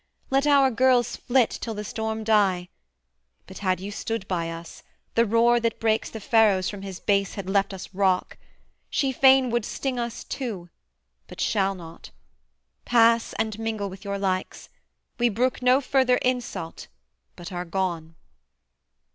[0.31, 2.69] Let our girls flit, Till the storm die!
[3.45, 4.81] but had you stood by us,
[5.13, 8.39] The roar that breaks the Pharos from his base Had left us rock.
[8.89, 10.71] She fain would sting us too,
[11.27, 12.09] But shall not.
[12.83, 14.69] Pass, and mingle with your likes.
[15.19, 16.87] We brook no further insult
[17.35, 18.15] but are gone.'